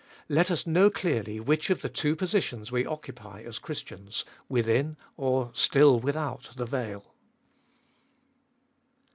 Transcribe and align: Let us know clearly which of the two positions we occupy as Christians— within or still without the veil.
Let 0.29 0.49
us 0.49 0.65
know 0.65 0.89
clearly 0.89 1.39
which 1.39 1.69
of 1.69 1.83
the 1.83 1.87
two 1.87 2.15
positions 2.15 2.71
we 2.71 2.87
occupy 2.87 3.43
as 3.43 3.59
Christians— 3.59 4.25
within 4.49 4.97
or 5.15 5.51
still 5.53 5.99
without 5.99 6.53
the 6.55 6.65
veil. 6.65 7.13